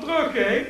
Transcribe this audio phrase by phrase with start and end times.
[0.00, 0.66] terug, hè?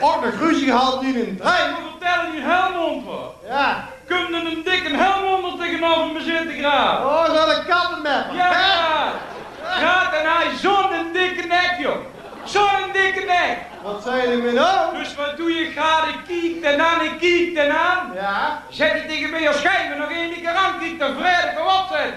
[0.00, 1.74] Ook nog ruzie gehad in een trein.
[1.74, 3.34] We vertellen die Helmond wat.
[3.48, 3.88] Ja.
[4.08, 6.98] Komt er een dikke Helmond er tegenover me zitten graag.
[7.00, 8.36] Oh, zo de kappen met me.
[8.36, 9.12] Ja,
[9.60, 11.96] gaat en hij zo'n dikke nek, joh.
[12.44, 13.58] Zo'n dikke nek.
[13.82, 14.98] Wat zei je me nou?
[14.98, 15.70] Dus wat doe je?
[15.70, 18.12] Ga ik kiekt en aan, ik kiekt en aan.
[18.14, 18.62] Ja.
[18.68, 21.86] Zeg je tegen mij als jij me nog één keer aankiekt, dan vrede ik erop
[21.92, 22.14] zet.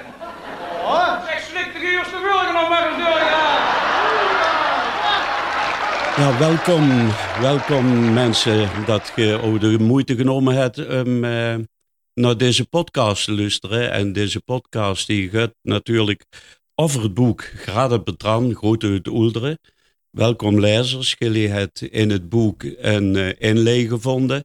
[0.83, 1.13] Oh.
[1.25, 3.96] Zeg, slik de eerste wilgen nog maar eens door, ja.
[6.17, 7.07] Ja, welkom,
[7.41, 11.55] welkom mensen dat je ook de moeite genomen hebt om eh,
[12.13, 13.91] naar deze podcast te luisteren.
[13.91, 16.23] En deze podcast die gaat natuurlijk
[16.75, 19.59] over het boek Graden Betran, Grote uit Oelderen.
[20.09, 24.43] Welkom lezers, jullie hebben in het boek een uh, gevonden.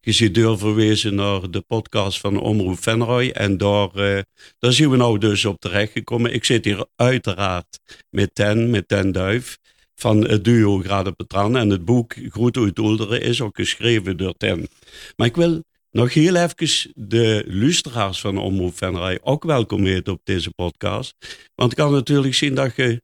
[0.00, 4.20] Je ziet doorverwezen naar de podcast van Omroep Venroy en daar, uh,
[4.58, 6.34] daar zien we nou dus op terechtgekomen.
[6.34, 7.78] Ik zit hier uiteraard
[8.10, 9.60] met Ten, met Ten Duif
[9.94, 11.56] van het duo Graden Petran.
[11.56, 14.68] En het boek Groet uit Oelderen is ook geschreven door Ten.
[15.16, 20.20] Maar ik wil nog heel even de luisteraars van Omroep Venray ook welkom heten op
[20.24, 21.14] deze podcast.
[21.54, 23.02] Want ik kan natuurlijk zien dat je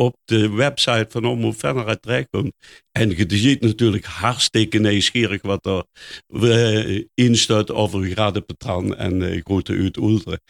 [0.00, 2.52] op de website van Omroep Venray terechtkomt.
[2.92, 5.84] En je ziet natuurlijk hartstikke nieuwsgierig wat er
[6.28, 10.40] uh, in staat over Graden Petran en uh, Grote uit Oelderen.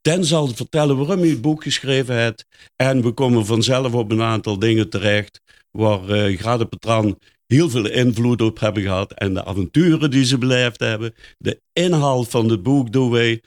[0.00, 2.46] Ten zal vertellen waarom hij het boek geschreven heeft.
[2.76, 7.88] En we komen vanzelf op een aantal dingen terecht waar uh, Grade Petran heel veel
[7.88, 9.12] invloed op hebben gehad.
[9.12, 11.14] En de avonturen die ze beleefd hebben.
[11.38, 13.42] De inhoud van het boek doen wij.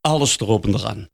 [0.00, 1.08] Alles erop en eraan.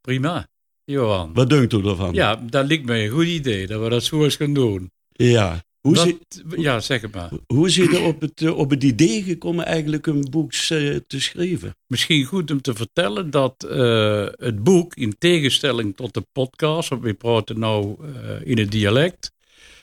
[0.00, 0.48] Prima,
[0.84, 1.30] Johan.
[1.32, 2.14] Wat denkt u ervan?
[2.14, 4.90] Ja, dat lijkt mij een goed idee dat we dat zo eens gaan doen.
[5.12, 5.62] Ja.
[5.80, 6.18] Hoe zie,
[6.56, 7.30] ja, zeg het maar.
[7.46, 11.20] Hoe is je er op het, op het idee gekomen eigenlijk een boek uh, te
[11.20, 11.76] schrijven?
[11.86, 17.02] Misschien goed om te vertellen dat uh, het boek, in tegenstelling tot de podcast, want
[17.02, 18.08] we praten nou uh,
[18.44, 19.32] in het dialect,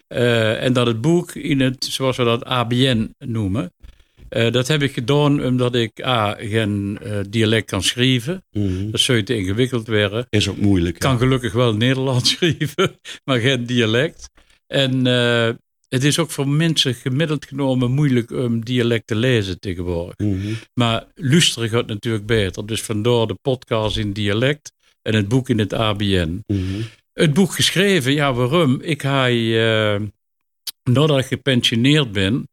[0.08, 3.72] en dat het boek in het, zoals we dat ABN noemen,
[4.52, 7.00] dat heb ik gedaan omdat ik A, geen
[7.30, 8.44] dialect kan schrijven.
[8.52, 8.66] Mhm.
[8.66, 8.92] Mm -hmm.
[8.92, 10.26] Dat zou te ingewikkeld worden.
[10.30, 11.00] Is ook moeilijk.
[11.00, 11.18] Kan ja.
[11.18, 14.30] gelukkig wel Nederlands schrijven, maar geen dialect.
[14.68, 15.06] En
[15.92, 20.18] het is ook voor mensen gemiddeld genomen moeilijk om dialect te lezen tegenwoordig.
[20.18, 20.58] Mm -hmm.
[20.74, 22.66] Maar luisteren gaat natuurlijk beter.
[22.66, 24.72] Dus vandaar de podcast in dialect
[25.02, 26.44] en het boek in het ABN.
[26.48, 26.84] Mm -hmm.
[27.14, 28.82] Het boek geschreven, ja waarom?
[28.82, 30.02] Ik ga, uh,
[30.84, 32.48] nadat ik gepensioneerd ben,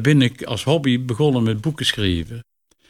[0.00, 2.44] ben ik als hobby begonnen met boeken schrijven.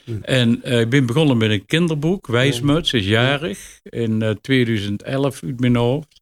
[0.05, 0.19] Mm.
[0.23, 5.77] En uh, ik ben begonnen met een kinderboek, Wijsmuts, is jarig, in 2011 uit mijn
[5.77, 6.21] hoofd.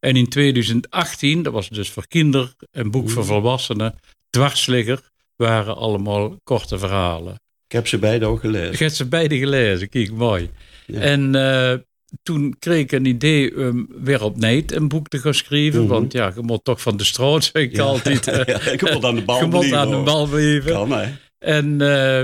[0.00, 3.94] En in 2018, dat was dus voor kinderen, een boek voor volwassenen,
[4.30, 5.00] Dwarsligger,
[5.36, 7.34] waren allemaal korte verhalen.
[7.66, 8.72] Ik heb ze beide ook gelezen.
[8.72, 10.50] Ik heb ze beide gelezen, kijk, mooi.
[10.86, 11.00] Ja.
[11.00, 11.74] En uh,
[12.22, 15.80] toen kreeg ik een idee om weer op Nijt een boek te gaan schrijven.
[15.80, 15.80] Mhm.
[15.80, 16.00] Mm -hmm.
[16.00, 17.82] Want ja, je moet toch van de straat, zeg ik ja.
[17.82, 18.24] altijd.
[18.24, 19.68] ja, je moet aan de bal je blijven.
[19.68, 20.72] moet aan de bal blijven.
[20.72, 21.12] Kan, hè?
[21.38, 22.22] En uh,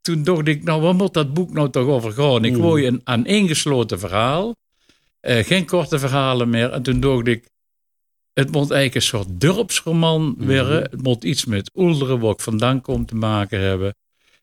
[0.00, 2.44] toen dacht ik, nou, waar moet dat boek nou toch over gaan?
[2.44, 2.60] Ik mm.
[2.60, 4.54] wou een aaneengesloten verhaal.
[5.22, 6.70] Uh, geen korte verhalen meer.
[6.70, 7.48] En toen dacht ik,
[8.32, 10.68] het moet eigenlijk een soort dorpsroman mm -hmm.
[10.68, 13.94] Het moet iets met Oelderen, waar ik vandaan kom, te maken hebben.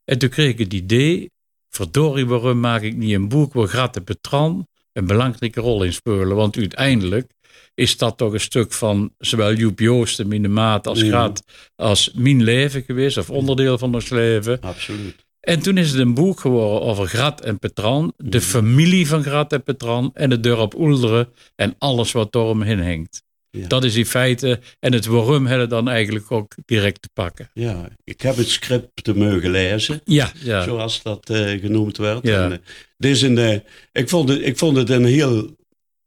[0.06, 1.32] En toen kreeg ik het idee,
[1.70, 6.36] verdorie, waarom maak ik niet een boek waar Gratte Petran een belangrijke rol in spelen?
[6.36, 7.32] Want uiteindelijk
[7.76, 11.10] is dat toch een stuk van zowel Joep Joosten, mijn maat, als Mhm.
[11.10, 11.44] Grat,
[11.76, 14.60] als mijn leven geweest, of onderdeel van ons leven.
[14.62, 15.26] Absoluut.
[15.40, 18.46] En toen is het een boek geworden over Grat en Petran, de Mhm.
[18.48, 23.24] familie van Grat en Petran en het dorp Oelderen en alles wat eromheen hangt.
[23.58, 23.68] Ja.
[23.68, 27.50] Dat is in feite, en het waarom hebben dan eigenlijk ook direct te pakken.
[27.54, 30.64] Ja, ik heb het script te mogen lezen, Ja, ja.
[30.64, 32.28] zoals dat eh, genoemd werd.
[32.28, 32.44] Ja.
[32.44, 32.62] En,
[32.98, 33.60] dit is een, eh,
[33.92, 35.56] ik, vond het, ik vond het een heel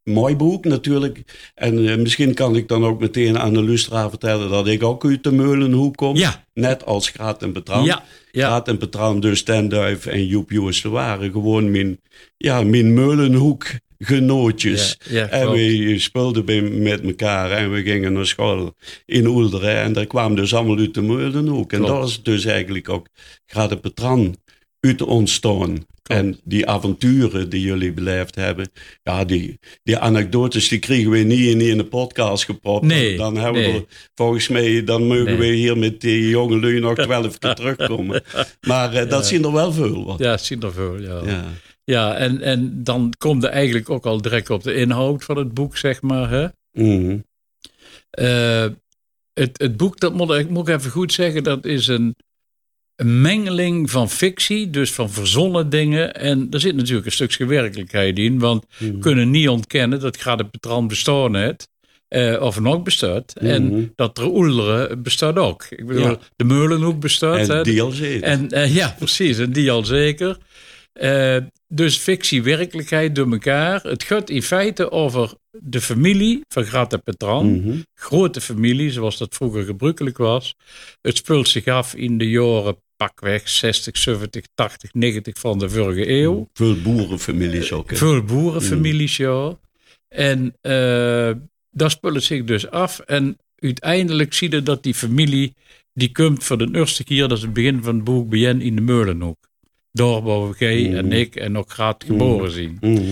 [0.03, 1.23] mooi boek natuurlijk.
[1.55, 5.25] En misschien kan ik dan ook meteen aan de luisteraar vertellen dat ik ook uit
[5.25, 6.17] de Meulenhoek kom.
[6.17, 6.45] Ja.
[6.55, 7.85] Net als Graat en Petran.
[7.85, 8.47] Ja, ja.
[8.47, 12.01] Graat en Petran, dus Ten Duif en Joep Joosten waren gewoon mijn,
[12.37, 13.67] ja, mijn Meulenhoek
[13.99, 14.99] genootjes.
[15.09, 18.75] Ja, ja, en we speelden bij- met elkaar en we gingen naar school
[19.07, 19.77] in Oelderen.
[19.77, 21.73] En daar kwamen dus allemaal uit de Meulenhoek.
[21.73, 23.07] En daar is dus eigenlijk ook
[23.47, 24.37] Graat en Petran
[24.81, 25.87] uit ontstaan.
[26.07, 28.71] En die avonturen die jullie beleefd hebben,
[29.03, 32.85] ja, die, die anekdotes, die kregen we niet in, in de podcast gepropt.
[32.85, 33.87] Nee, dan hebben we nee.
[34.15, 35.37] volgens mij, dan mogen Nee.
[35.37, 38.23] we hier met die jonge lui nog twaalf keer terugkomen.
[38.67, 40.05] Maar eh, dat zien er wel veel.
[40.05, 40.19] Wat.
[40.19, 41.21] Ja, zien er veel, ja.
[41.25, 41.45] ja.
[41.87, 42.15] Ja.
[42.17, 45.77] en, en dan komt er eigenlijk ook al direct op de inhoud van het boek,
[45.77, 46.31] zeg maar.
[46.31, 46.47] Hè?
[46.73, 47.19] Mhm.
[48.11, 48.67] Eh,
[49.35, 52.17] het, het boek, dat moet ik, moet ik even goed zeggen, dat is een,
[52.97, 56.15] een mengeling van fictie, dus van verzonnen dingen.
[56.15, 58.99] En er zit natuurlijk een stukje werkelijkheid in, want we Mhm.
[58.99, 61.69] kunnen niet ontkennen dat Grade Petran bestaan heeft.
[62.09, 63.33] eh, of nog bestaat.
[63.37, 65.67] En dat er Oelderen bestaat ook.
[65.71, 66.19] Ik bedoel, Ja.
[66.37, 67.49] de Meulenhoek bestaat.
[67.49, 67.63] En hè.
[67.63, 68.23] die al zeker.
[68.23, 70.39] En eh, ja, precies, en die al zeker.
[70.99, 71.37] Eh,
[71.69, 73.83] dus fictie, werkelijkheid door elkaar.
[73.83, 77.61] Het gaat in feite over de familie van Grat en Petran.
[77.61, 77.79] Mhm.
[77.95, 80.55] Grote familie, zoals dat vroeger gebruikelijk was.
[81.01, 86.09] Het speelt zich af in de jaren pakweg 60, 70, 80, 90 van de vorige
[86.09, 86.49] eeuw.
[86.53, 87.91] Veel boerenfamilies ook.
[87.91, 87.97] hè.
[87.97, 89.59] Veel boerenfamilies, ja.
[90.09, 91.33] En eh
[91.77, 92.99] daar speelt zich dus af.
[92.99, 95.55] En uiteindelijk zie je dat die familie,
[95.93, 98.75] die komt voor de eerste keer, dat is het begin van het boek, bij in
[98.75, 99.46] de Meulenhoek.
[99.97, 102.79] Waar jij en ik en ook Graat geboren zien.
[102.81, 103.03] Mhm.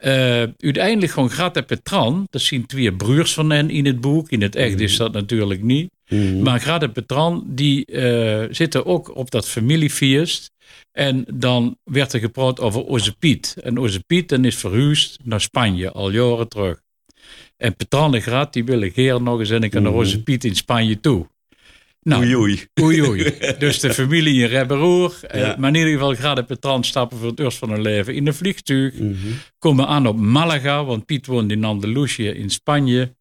[0.00, 4.30] Eh, uiteindelijk gewoon Grat en Petran, dat zien twee broers van hen in het boek.
[4.30, 5.90] In het echt is dat natuurlijk niet.
[6.08, 6.42] Mhm.
[6.42, 10.50] Maar Grat en Petran, die eh, zitten ook op dat familiefeest.
[10.92, 13.56] En dan werd er gepraat over Oze Piet.
[13.62, 16.80] En Oze Piet dan is verhuisd naar Spanje, al jaren terug.
[17.56, 20.56] En Petran en Grat, die willen geer nog eens en ik naar Oze Piet in
[20.56, 21.26] Spanje toe.
[22.02, 22.66] Nou, Oei, oei.
[22.82, 23.34] Oei, oei.
[23.58, 25.18] Dus de familie in Rebberoer.
[25.22, 25.56] eh, Ja.
[25.58, 28.34] Maar in ieder geval, en Petran stappen voor het eerst van hun leven in een
[28.34, 28.94] vliegtuig.
[28.94, 29.14] Mhm.
[29.58, 33.14] Komen aan op Malaga, want Piet woont in Andalusië in Spanje.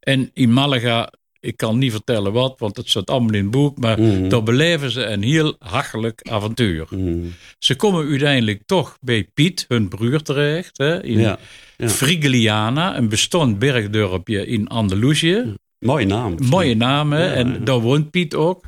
[0.00, 3.78] En in Malaga, ik kan niet vertellen wat, want het staat allemaal in het boek.
[3.78, 4.28] Maar Mhm.
[4.28, 6.86] daar beleven ze een heel hachelijk avontuur.
[6.90, 7.18] Mhm.
[7.58, 10.78] Ze komen uiteindelijk toch bij Piet, hun broer, terecht.
[10.78, 11.38] Hè, in Ja.
[11.76, 11.88] ja.
[11.88, 15.54] Frigiliana, een bestond bergdorpje in Andalusië.
[15.82, 16.34] Mooie naam.
[16.48, 17.24] Mooie naam, hè?
[17.26, 17.58] Ja, en ja.
[17.58, 18.64] daar woont Piet ook.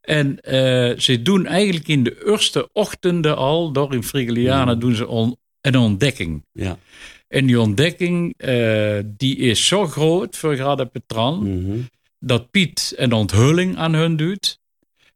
[0.00, 5.06] En eh, ze doen eigenlijk in de eerste ochtenden al, door in Frigiliana, doen ze
[5.08, 6.44] on- een ontdekking.
[6.52, 6.78] Ja.
[7.28, 11.78] En die ontdekking, eh, die is zo groot voor Grade Petran, Mhm.
[12.18, 14.60] dat Piet een onthulling aan hun doet.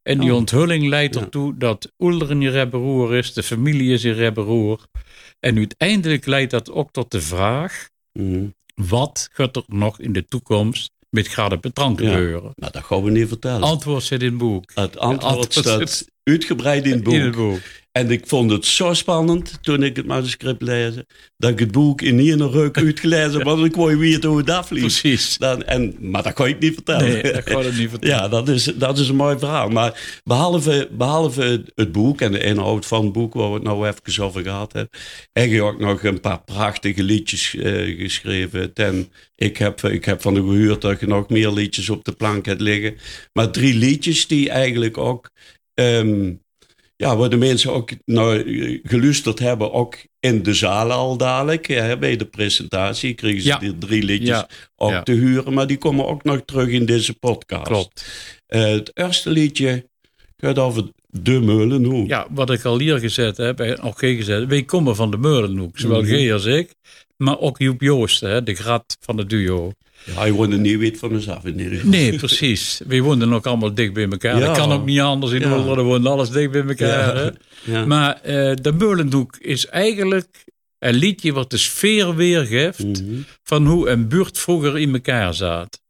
[0.03, 0.37] En die Oh.
[0.37, 4.85] onthulling leidt ertoe dat Oelder in Rebberoer is, de familie is in Rebberoer.
[5.39, 8.45] En uiteindelijk leidt dat ook tot de vraag, Mhm.
[8.75, 12.09] wat gaat er nog in de toekomst met Grade Petran Ja.
[12.09, 12.51] gebeuren?
[12.55, 13.61] Nou, dat gaan we niet vertellen.
[13.63, 14.71] Antwoord zit in het boek.
[14.73, 17.13] het antwoord antwoord staat zit- uitgebreid in het boek.
[17.13, 17.59] In het boek.
[17.97, 21.05] En ik vond het zo spannend toen ik het manuscript lezen,
[21.37, 24.49] dat ik het boek in één ruk uitgelezen heb, want ik wou weten hoe het
[24.49, 24.81] afliep.
[24.81, 25.37] Precies.
[25.37, 27.11] Dan, en, maar dat kan ik niet vertellen.
[27.11, 28.15] Nee, dat kan ik niet vertellen.
[28.17, 29.69] Ja, dat is, dat is een mooi verhaal.
[29.69, 33.87] Maar behalve, behalve het boek en de inhoud van het boek, waar we het nou
[33.87, 34.99] even over gehad hebben,
[35.33, 38.73] heb je ook nog een paar prachtige liedjes eh, geschreven.
[38.73, 42.11] Ten, ik, heb, ik heb van de gehuurd dat je nog meer liedjes op de
[42.11, 42.97] plank hebt liggen.
[43.33, 45.29] Maar drie liedjes die eigenlijk ook,
[45.77, 46.33] ehm,
[46.95, 48.43] ja, waar de mensen ook naar
[48.83, 51.67] geluisterd hebben, ook in de zaal al dadelijk.
[51.67, 53.57] Ja, bij de presentatie kregen ze Ja.
[53.57, 54.47] die drie liedjes Ja.
[54.75, 55.03] ook Ja.
[55.03, 55.53] te huren.
[55.53, 57.63] Maar die komen ook nog terug in deze podcast.
[57.63, 58.05] Klopt.
[58.47, 59.89] Eh, het eerste liedje
[60.37, 62.07] gaat over de Meulenhoek.
[62.07, 65.79] Ja, wat ik al hier gezet heb, en ook gezet, wij komen van de Meulenhoek.
[65.79, 66.27] Zowel Mhm.
[66.27, 66.73] G als ik,
[67.17, 69.71] maar ook Joep Joosten, hè, de grat van het duo.
[70.03, 71.89] Ja, hij woonde niet wit van mezelf in ieder geval.
[71.89, 72.81] Nee, precies.
[72.87, 74.39] Wij woonden ook allemaal dicht bij elkaar.
[74.39, 74.45] Ja.
[74.45, 75.63] Dat kan ook niet anders in Ja.
[75.75, 77.33] We woonden alles dicht bij elkaar.
[77.63, 77.85] Ja.
[77.85, 80.45] Maar eh, de Meulenhoek is eigenlijk
[80.79, 83.21] een liedje wat de sfeer weergeeft Mhm.
[83.43, 85.81] van hoe een buurt vroeger in elkaar zat.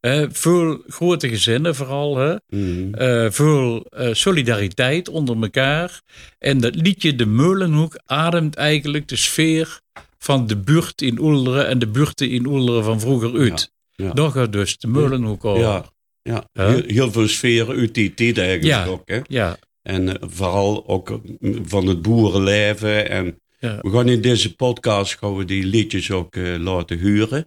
[0.00, 2.34] Eh, veel grote gezinnen vooral, hè?
[2.48, 2.94] Mhm.
[2.94, 6.00] Eh, veel solidariteit onder elkaar.
[6.38, 9.80] En dat liedje De Meulenhoek ademt eigenlijk de sfeer
[10.22, 13.72] van de buurt in Oelderen en de buurten in Oelderen van vroeger uit.
[13.90, 14.12] Ja, ja.
[14.12, 15.62] Daar gaat dus de Meulenhoek over.
[15.62, 15.84] Ja,
[16.22, 16.44] ja.
[16.52, 19.02] Heel, heel veel sferen uit die tijd eigenlijk ook.
[19.04, 19.20] Hè?
[19.28, 21.20] Ja, En eh, vooral ook
[21.62, 23.10] van het boerenleven.
[23.10, 27.46] En we gaan in deze podcast gaan we die liedjes ook eh, laten huren.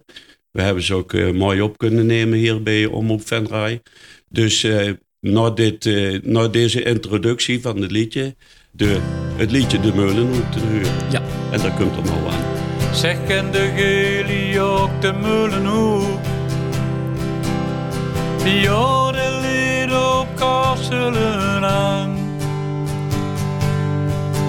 [0.54, 3.82] We hebben ze ook eh, mooi op kunnen nemen hier bij Omroep Venray.
[4.28, 4.90] Dus eh,
[5.20, 8.36] na, dit, eh, na deze introductie van het liedje,
[8.70, 8.98] de,
[9.36, 11.10] het liedje De Meulenhoek te huren.
[11.10, 11.22] Ja.
[11.52, 12.53] En daar komt er nou aan.
[12.94, 16.20] Zeg de gelie ook de Meulenhoek.
[18.44, 22.16] Die oude lied op kastelen aan.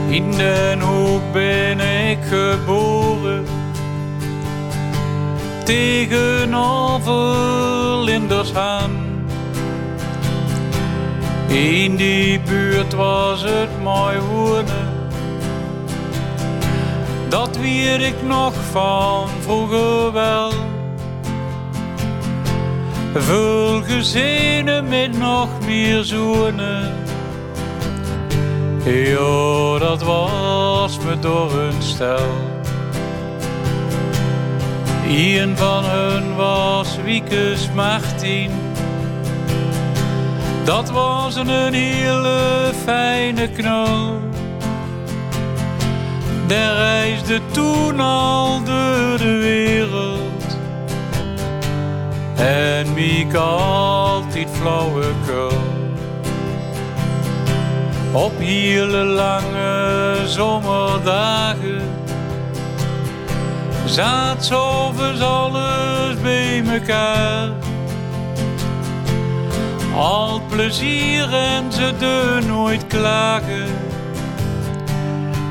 [0.09, 3.45] In den hoek ben ik geboren.
[5.63, 7.13] Tegenover
[8.03, 8.91] Lindershaan.
[11.47, 14.94] In die buurt was het mooi wonen.
[17.35, 20.51] Dat weet ik nog van vroeger wel.
[23.13, 26.93] Veel gezinnen met nog meer zoenen.
[28.85, 32.29] Ja, dat was me door hun stel.
[35.07, 38.51] Een van hun was Wiekes Martin.
[40.63, 44.33] Dat was een hele fijne knul.
[46.47, 50.57] Der reisde toen al door de wereld.
[52.35, 55.57] en Miek altijd flauwekul.
[58.11, 61.81] Op hele lange zomerdagen
[63.85, 67.49] zat zoveel alles bij mekaar.
[69.95, 73.64] Al plezier en ze de nooit klagen.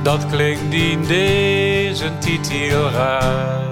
[0.05, 3.63] Dat klinkt in deze tijd heel raar.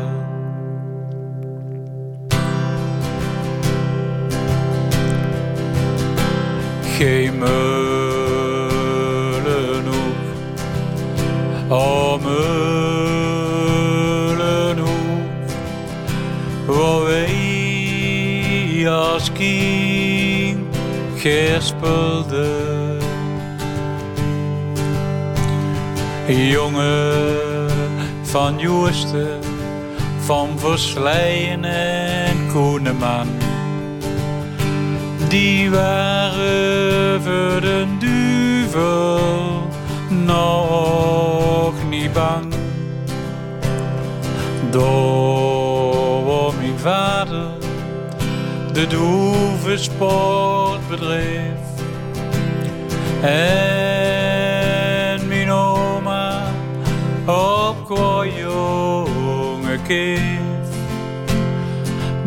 [6.97, 7.53] Geen meulenhoek,
[11.69, 12.71] oh meulenhoek,
[16.67, 20.77] waar wij als kind
[21.17, 22.72] gespelden.
[26.33, 27.69] Jongen
[28.23, 29.41] van Joosten,
[30.25, 33.29] van Versleien en Koeneman.
[35.29, 39.69] Die waren voor de duivel
[40.09, 42.55] nog niet bang.
[44.71, 47.51] Door mijn vader
[48.73, 51.61] de sport bedreef.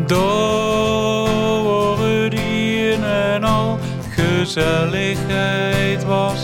[0.08, 3.80] Door een en al
[4.10, 6.40] gezelligheid was.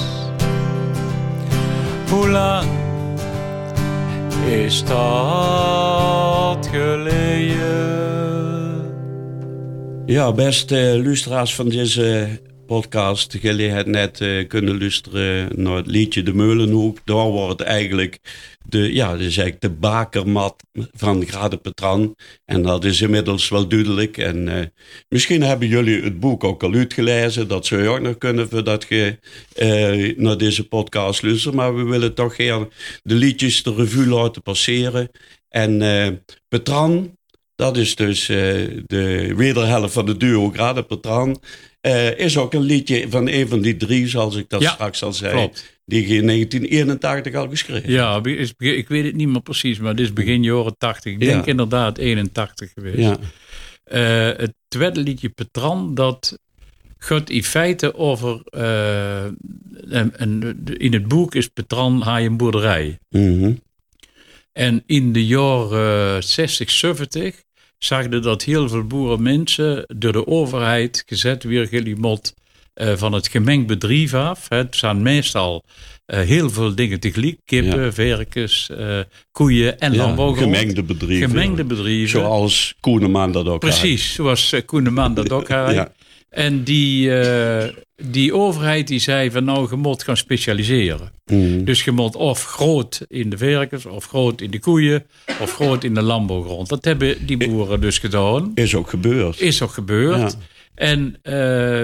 [2.10, 2.68] Hoe lang
[4.46, 7.72] is dat geleden?
[10.06, 12.40] Ja, beste luisteraars van deze
[12.72, 13.38] podcast.
[13.42, 16.98] Hebben net eh, kunnen luisteren naar het liedje De Meulenhoek.
[17.04, 18.20] Daar wordt eigenlijk
[18.66, 20.64] de, ja, is eigenlijk de bakermat
[20.94, 22.16] van Grade Petran.
[22.46, 24.18] En dat is inmiddels wel duidelijk.
[24.18, 24.66] En eh,
[25.10, 27.48] misschien hebben jullie het boek ook al uitgelezen.
[27.48, 29.20] Dat zou je ook nog kunnen voordat je
[29.56, 31.56] eh, naar deze podcast luistert.
[31.56, 32.68] Maar we willen toch gerne
[33.04, 35.12] de liedjes de revue laten passeren.
[35.50, 35.80] En
[36.48, 37.18] Petran,
[37.62, 38.38] dat is dus eh,
[38.86, 41.42] de wederhelft van de duo Grade Petran.
[41.82, 45.04] Eh, is ook een liedje van een van die drie, zoals ik dat Ja, straks
[45.04, 45.32] al zei.
[45.34, 45.80] klopt.
[45.86, 47.92] Die in 1981 al geschreven.
[47.92, 48.22] Ja,
[48.58, 51.14] ik weet het niet meer precies, maar het is begin jaren 80.
[51.14, 51.52] Ik denk Ja.
[51.52, 52.98] inderdaad 81 geweest.
[52.98, 53.18] Ja,
[53.84, 56.40] Eh, het tweede liedje Petran, dat
[56.98, 58.42] gaat in feite over...
[58.50, 63.00] eh, en, en in het boek is Petran haai een boerderij.
[63.10, 63.54] Mhm.
[64.54, 67.44] En in de jaren 60, 70
[67.86, 72.34] zagen dat heel veel boerenmensen door de overheid gezet weer gelimot
[72.74, 74.46] eh van het gemengd bedrijf af.
[74.50, 74.58] hè.
[74.58, 75.64] Het zijn meestal
[76.06, 77.38] eh, heel veel dingen tegelijk.
[77.46, 77.92] Kippen, Ja.
[77.92, 79.00] varkens, eh,
[79.32, 81.30] koeien en ja gemengde bedrijven.
[81.30, 82.10] Gemengde bedrijven.
[82.10, 85.74] Zoals Koeneman dat ook Precies, zoals eh, Koeneman dat ook had.
[85.74, 85.92] Ja.
[86.32, 91.00] En die, eh, die overheid die zei van nou, je moet gaan specialiseren.
[91.00, 91.38] had.
[91.38, 91.64] Mhm.
[91.64, 95.06] Dus je moet of groot in de varkens, of groot in de koeien,
[95.42, 96.70] of groot in de landbouwgrond.
[96.70, 98.52] Dat hebben die boeren dus gedaan.
[98.56, 99.42] Is ook gebeurd.
[99.42, 100.32] Is ook gebeurd.
[100.32, 100.38] Ja.
[100.82, 101.34] En, eh,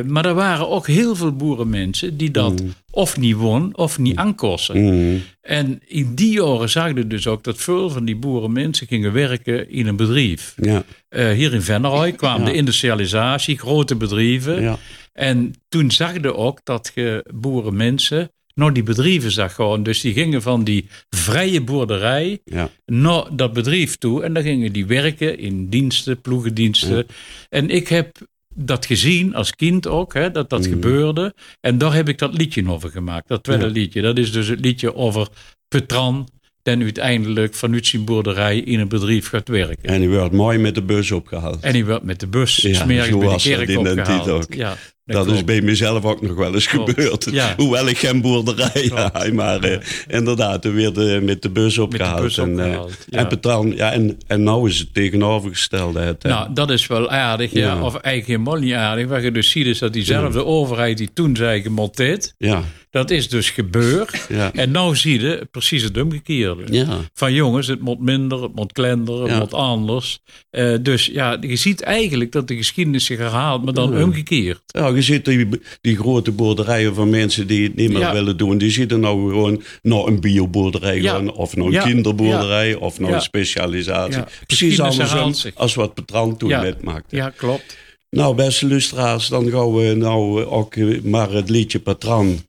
[0.05, 4.83] maar er waren ook heel veel boerenmensen die dat of niet won of niet aankosten.
[4.83, 5.17] Mhm.
[5.41, 9.69] En in die jaren zagen we dus ook dat veel van die boerenmensen gingen werken
[9.69, 10.53] in een bedrijf.
[10.61, 12.45] Ja, Eh, hier in Venneroy kwam Ja.
[12.45, 14.61] de industrialisatie, grote bedrijven.
[14.61, 14.77] ja.
[15.13, 19.83] En toen zag je ook dat je boerenmensen naar die bedrijven zag gaan.
[19.83, 22.69] Dus die gingen van die vrije boerderij ja.
[22.85, 24.23] naar dat bedrijf toe.
[24.23, 27.05] En dan gingen die werken in diensten, ploegendiensten.
[27.49, 28.17] En ik heb
[28.59, 31.33] dat gezien als kind ook, hè, dat dat gebeurde.
[31.61, 33.71] En daar heb ik dat liedje over gemaakt, dat tweede Ja.
[33.71, 34.01] liedje.
[34.01, 35.27] Dat is dus het liedje over
[35.67, 36.27] Petran,
[36.63, 39.83] die uiteindelijk vanuit zijn boerderij in een bedrijf gaat werken.
[39.89, 41.59] En die werd mooi met de bus opgehaald.
[41.63, 44.29] En die werd met de bus Ja, smerig bij de kerk opgehaald.
[44.29, 44.53] ook.
[44.53, 44.75] Ja,
[45.07, 46.89] dat is bij mezelf ook nog wel eens Klopt.
[46.89, 47.27] gebeurd.
[47.31, 47.53] Ja.
[47.57, 49.31] Hoewel ik geen boerderij heb.
[49.33, 52.37] Maar eh, inderdaad, er werd eh, met de bus opgehaald.
[52.37, 53.19] en, opgehaald, ja.
[53.19, 55.99] en, Petran, ja, en, en nou is het tegenovergestelde.
[55.99, 56.23] Het.
[56.23, 57.81] Nou, dat is wel aardig, ja.
[57.81, 59.07] Of eigenlijk helemaal niet aardig.
[59.07, 62.33] Wat je dus ziet is dat diezelfde overheid die toen zei, dit.
[62.37, 62.63] ja,
[62.97, 64.25] Dat is dus gebeurd.
[64.29, 64.53] Ja.
[64.53, 66.63] En nou zie je precies het omgekeerde.
[66.73, 66.97] ja.
[67.13, 69.37] Van jongens, het moet minder, het moet kleiner, het Ja.
[69.39, 70.19] moet anders.
[70.49, 74.61] Eh, dus ja, je ziet eigenlijk dat de geschiedenis zich herhaalt, maar dan omgekeerd.
[74.65, 75.47] Ja, je ziet die,
[75.81, 78.57] die grote boerderijen van mensen die het niet meer willen doen.
[78.57, 81.31] Die zitten nou gewoon naar een bioboerderij gaan.
[81.33, 82.75] Of naar een kinderboerderij.
[82.75, 83.07] Of Ja.
[83.07, 84.23] een specialisatie.
[84.47, 86.61] Precies andersom als wat Petran toen Ja.
[86.61, 87.15] metmaakte.
[87.15, 87.77] Ja, klopt.
[88.09, 92.39] Nou, beste luisteraars, dan gaan we nou eh, ook eh, maar het liedje Patran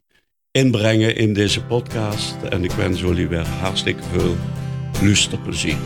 [0.59, 2.37] inbrengen in deze podcast.
[2.51, 4.37] En ik wens jullie weer hartstikke veel
[5.03, 5.77] luisterplezier.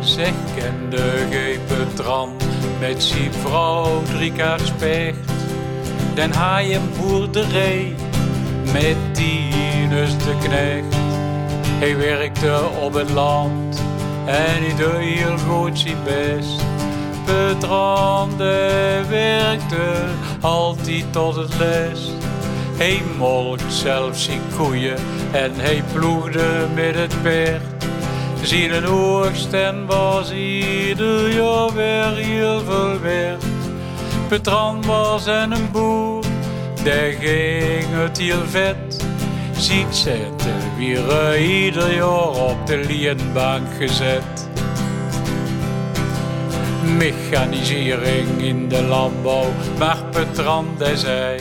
[0.00, 2.30] Zeg kende gij Petran,
[2.80, 5.32] met zijn vrouw drie keer specht.
[6.14, 7.94] Dan hij een boerderij
[8.72, 10.96] met Tinus de knecht.
[11.78, 13.82] Hij werkte op het land
[14.26, 16.62] en hij deed heel goed zijn best.
[17.24, 18.70] Petrande
[19.08, 20.04] werkte
[20.40, 22.10] altijd tot het les.
[22.80, 24.96] Hij molkt zelfs zijn koeien
[25.32, 27.84] en hij ploegde met het paard.
[28.42, 33.44] Zijn oogsten was ieder jaar weer heel veel waard.
[34.28, 36.24] Petran was en een boer,
[36.84, 39.06] daar ging het heel vet.
[39.56, 44.48] Ziet zetten weer ieder jaar op de lienbank gezet.
[46.96, 49.98] Mechanisering in de landbouw, maar
[50.78, 51.38] die zei...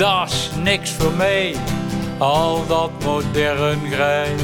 [0.00, 1.54] Dat is niks voor mij,
[2.18, 4.34] al dat modern grij.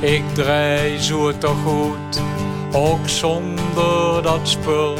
[0.00, 2.22] Ik draai zo toch goed,
[2.72, 4.96] ook zonder dat spul.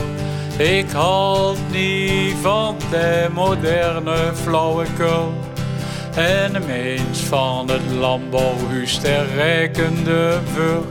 [0.59, 5.33] Ik houd niet van de moderne flauwekul.
[6.15, 10.85] En de mens van het landbouwhuis ter rekende voor.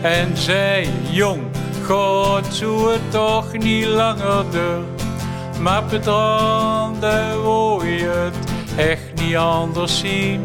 [0.00, 1.42] En zei, jong,
[1.86, 4.99] God zo het toch niet langer door.
[5.60, 8.34] Maar bedranden wou je het
[8.76, 10.40] echt niet anders zien.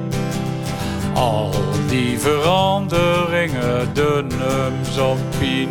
[1.13, 1.51] Al
[1.89, 5.69] die veranderingen doen hem zo pijn.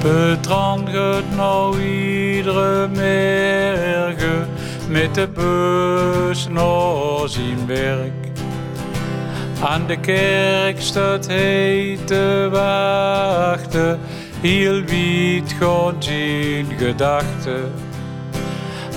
[0.00, 4.48] Petran gaat nou iedere morgen
[4.88, 8.19] met de bus naar zijn werk.
[9.62, 11.26] Aan de kerk staat
[12.50, 14.00] wachten,
[14.40, 17.72] heel wiet gaat zijn gedachten.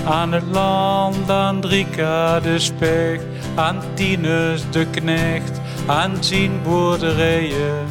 [0.04, 7.86] Aan het land, aan Drika de specht, aan Tinus de knecht, aan zijn boerderijen.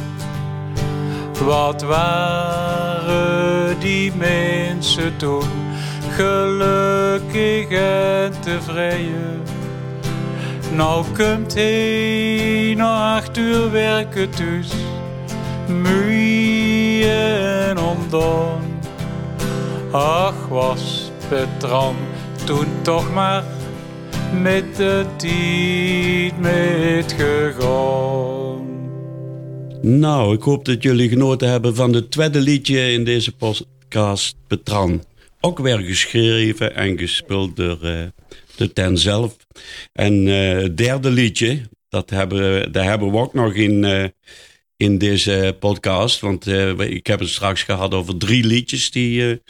[1.44, 5.50] Wat waren die mensen toen
[6.10, 9.53] gelukkig en tevreden?
[10.76, 14.68] Nou komt hij na acht uur werken thuis,
[15.68, 17.04] moe
[17.68, 18.80] en omdaan.
[19.90, 21.96] Ach, was Petran
[22.44, 23.44] toen toch maar
[24.42, 28.12] met de tijd metgegaan.
[29.82, 35.02] Nou, ik hoop dat jullie genoten hebben van het tweede liedje in deze podcast, Petran.
[35.40, 38.02] Ook weer geschreven en gespeeld door eh,
[38.56, 39.36] de ten zelf.
[39.92, 44.04] En eh, het derde liedje, dat hebben, daar hebben we ook nog in, eh,
[44.76, 46.20] in deze podcast.
[46.20, 49.42] Want eh, ik heb het straks gehad over drie liedjes die,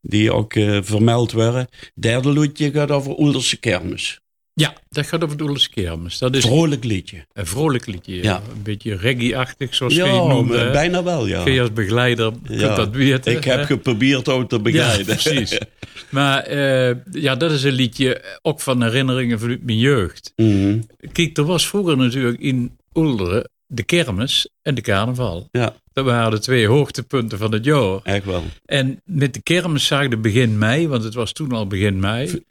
[0.00, 1.60] die ook vermeld werden.
[1.60, 4.19] Het derde liedje gaat over Oelderse kermis.
[4.54, 6.18] Ja, dat gaat over de kermis.
[6.18, 7.24] Dat is Vrolijk liedje.
[7.32, 8.14] een vrolijk liedje.
[8.16, 8.22] Ja.
[8.22, 8.42] Ja.
[8.56, 10.54] Een beetje reggae-achtig, zoals je het Ja, noemde.
[10.56, 10.70] maar hè.
[10.72, 11.46] bijna wel, ja.
[11.48, 12.74] Je als begeleider Ja.
[12.74, 13.32] dat weten.
[13.36, 13.66] Ik heb hè?
[13.66, 15.04] geprobeerd ook te Ja, begeleiden.
[15.06, 15.58] precies.
[16.10, 20.32] Maar eh, ja, dat is een liedje ook van herinneringen vanuit mijn jeugd.
[20.36, 20.78] Mhm.
[21.12, 25.48] Kijk, er was vroeger natuurlijk in Oelderen de kermis en de carnaval.
[25.52, 27.98] Ja, Dat waren de twee hoogtepunten van het jaar.
[28.02, 28.42] echt wel.
[28.64, 32.42] En met de kermis zag je begin mei, want het was toen al begin mei.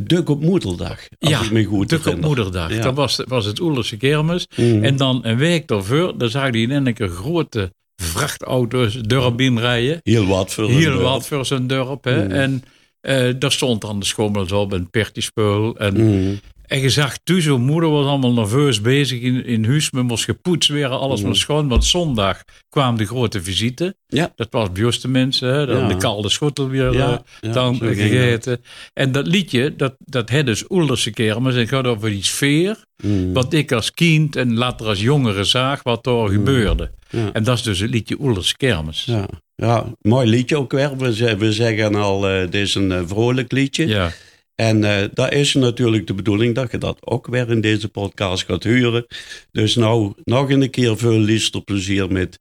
[0.00, 2.72] Duk op moederdag, als ik me goed Duk op moederdag.
[2.74, 2.82] Ja.
[2.82, 4.46] Dat was, was het Oelerse kermis.
[4.56, 4.84] Mhm.
[4.84, 10.00] En dan een week daarvoor, dan zag je in één keer grote vrachtauto's dorp inrijden.
[10.02, 12.04] Heel wat voor Heel een wat voor zo'n dorp.
[12.04, 12.24] Hè?
[12.24, 12.32] Mhm.
[12.32, 12.62] En
[13.00, 15.76] eh, daar stond dan de schommels op en pertiespul.
[15.76, 16.34] En, Mhm.
[16.68, 19.90] En je zag toen, zo'n moeder was allemaal nerveus bezig in, in huis.
[19.90, 21.68] Men moest gepoetst weer, alles was schoon.
[21.68, 23.94] Want zondag kwam de grote visite.
[24.06, 24.32] Ja.
[24.36, 25.54] Dat was bij de mensen.
[25.54, 25.66] Hè?
[25.66, 25.88] Dan Ja.
[25.88, 28.60] de koude schotel weer Ja, eh, dan gegeten.
[28.92, 31.54] En dat liedje, dat, dat had dus Oelderse kermis.
[31.54, 32.84] En het gaat over die sfeer.
[33.02, 33.32] Mhm.
[33.32, 36.90] Wat ik als kind en later als jongere zag, wat er gebeurde.
[37.10, 37.32] Ja.
[37.32, 39.04] En dat is dus het liedje Oelderse kermis.
[39.04, 39.28] Ja.
[39.56, 40.96] ja, mooi liedje ook weer.
[40.96, 43.86] We, we zeggen al, eh dit is een eh, vrolijk liedje.
[43.86, 44.10] Ja.
[44.60, 48.44] En eh daar is natuurlijk de bedoeling dat je dat ook weer in deze podcast
[48.44, 49.06] gaat huren.
[49.52, 52.40] Dus nou, nog een keer veel luisterplezier met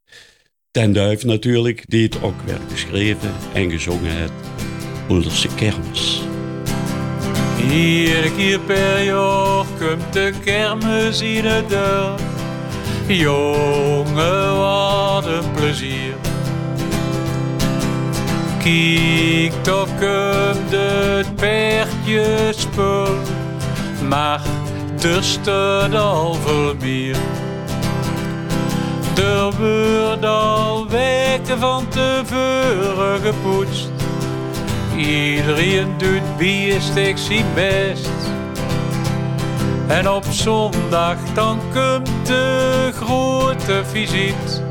[0.72, 4.32] Ten Duif natuurlijk, die het ook weer geschreven en gezongen heeft.
[5.10, 6.22] Oelderse kermis.
[7.72, 12.20] Iedere keer per jaar komt de kermis in de deur.
[13.18, 16.37] Jongen, wat een plezier.
[18.68, 23.08] Kijk, toch komt het paardje spul.
[24.10, 24.42] Maar
[25.04, 27.16] er staat al veel meer.
[29.16, 33.90] Er wordt al weken van tevoren gepoetst.
[34.98, 38.10] Iedereen doet bierstek zijn best.
[39.88, 44.67] En op zondag dan komt de grote visite.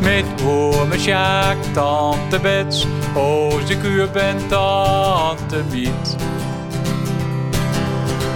[0.00, 6.16] Met ome Sjaak, tante Bets, oos de kuur ben tante Miet.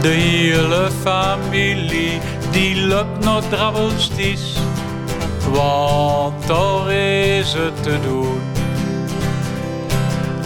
[0.01, 4.57] De hele familie, die lukt nog drabbelsties.
[5.51, 8.41] Want daar is het te doen.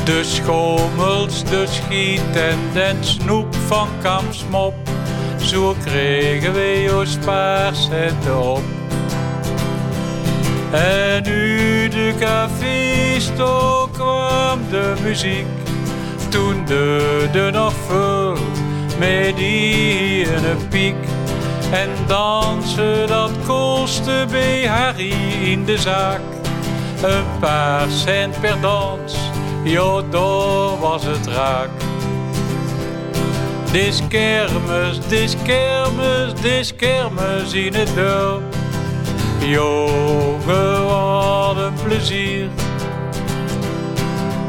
[0.04, 4.74] De schommels, de schiet en den snoep van Kamsmop.
[5.36, 8.77] Zo kregen we ons spaarzetten op.
[10.70, 15.46] En nu de cafés toch kwam de muziek.
[16.28, 18.34] Toen de de nog vol
[18.98, 20.94] met die een piek.
[21.70, 26.20] En dansen dat kostte bij Harry in de zaak.
[27.02, 29.14] Een paar cent per dans,
[30.10, 31.70] daar was het raak.
[33.72, 38.47] Dis kermis, dis kermis, dis kermis in het dorp.
[39.46, 42.48] Jongen, wat een plezier.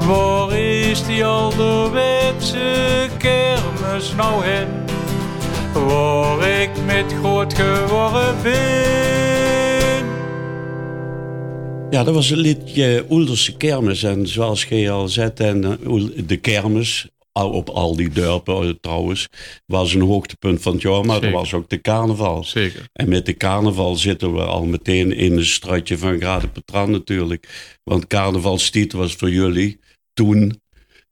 [0.07, 4.67] Waar is die ouderwetse kermis nou heen?
[5.87, 8.99] Waar ik met groot geworden ben.
[11.89, 14.03] Ja, dat was het liedje Oelderse Kermis.
[14.03, 17.07] En zoals je al zei, en eh, de kermis,
[17.47, 19.27] op al die dorpen eh, trouwens,
[19.65, 21.05] was een hoogtepunt van het jaar.
[21.05, 21.37] Maar er Zeker.
[21.37, 22.43] was ook de carnaval.
[22.43, 22.85] Zeker.
[22.93, 27.73] En met de carnaval zitten we al meteen in het stratje van Grade Petran natuurlijk.
[27.83, 29.79] Want carnavalstiet was voor jullie
[30.13, 30.47] toen,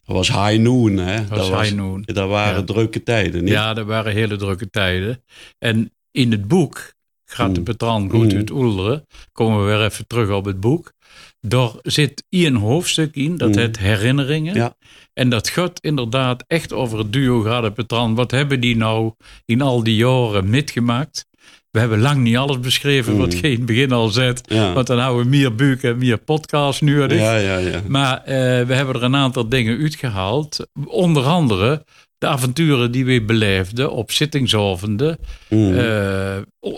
[0.06, 0.98] dat was high noon.
[0.98, 1.26] Hè?
[1.28, 2.02] Dat was high noon.
[2.06, 2.64] Dat waren Ja.
[2.66, 3.44] drukke tijden.
[3.44, 3.54] Niet?
[3.54, 5.24] Ja, dat waren hele drukke tijden.
[5.58, 6.94] En in het boek,
[7.26, 7.66] gaat de Mm.
[7.66, 8.38] Petran goed Mm.
[8.38, 10.94] uit Oelderen, komen we weer even terug op het boek.
[11.42, 13.58] Daar zit één hoofdstuk in, dat Mm.
[13.58, 14.56] heet Herinneringen.
[14.56, 14.76] Ja.
[15.18, 18.16] En dat gaat inderdaad echt over het duo Grade Petran.
[18.16, 19.12] Wat hebben die nou
[19.46, 21.26] in al die jaren metgemaakt?
[21.72, 23.40] We hebben lang niet alles beschreven wat Mm.
[23.44, 24.42] in het begin al zet.
[24.46, 24.74] Ja.
[24.74, 27.20] Want dan houden we meer buik en meer podcasts nodig.
[27.20, 27.82] ja, ja, ja.
[27.88, 28.34] Maar eh,
[28.66, 30.68] we hebben er een aantal dingen uitgehaald.
[30.86, 31.84] Onder andere
[32.18, 35.18] de avonturen die we beleefden op zittingsovenden.
[35.50, 35.78] Mm.
[35.78, 36.36] Eh,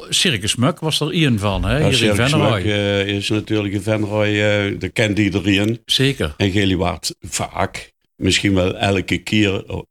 [0.09, 2.61] Circus Muk was er één van, hè, Ja, hier in Venrooy.
[2.61, 5.79] Eh, is natuurlijk in Venrooy, eh dat kent iedereen.
[5.85, 6.33] Zeker.
[6.37, 9.83] En Geliwaard vaak, misschien wel elke keer oh,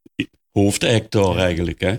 [0.53, 1.81] hoofdactor eigenlijk.
[1.81, 1.97] Hè?